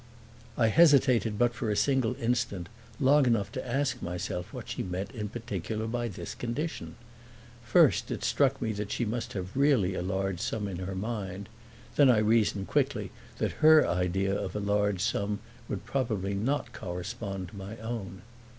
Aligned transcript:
I 0.57 0.69
hesitated 0.69 1.37
but 1.37 1.53
for 1.53 1.69
a 1.69 1.75
single 1.75 2.15
instant, 2.15 2.69
long 2.99 3.27
enough 3.27 3.51
to 3.51 3.63
ask 3.67 4.01
myself 4.01 4.51
what 4.51 4.67
she 4.67 4.81
meant 4.81 5.11
in 5.11 5.29
particular 5.29 5.85
by 5.85 6.07
this 6.07 6.33
condition. 6.33 6.95
First 7.63 8.09
it 8.09 8.23
struck 8.23 8.59
me 8.59 8.71
that 8.71 8.91
she 8.91 9.05
must 9.05 9.33
have 9.33 9.55
really 9.55 9.93
a 9.93 10.01
large 10.01 10.39
sum 10.39 10.67
in 10.67 10.79
her 10.79 10.95
mind; 10.95 11.49
then 11.97 12.09
I 12.09 12.17
reasoned 12.17 12.65
quickly 12.67 13.11
that 13.37 13.51
her 13.61 13.87
idea 13.87 14.33
of 14.33 14.55
a 14.55 14.59
large 14.59 15.01
sum 15.01 15.37
would 15.69 15.85
probably 15.85 16.33
not 16.33 16.73
correspond 16.73 17.49
to 17.49 17.55
my 17.55 17.77
own. 17.77 18.23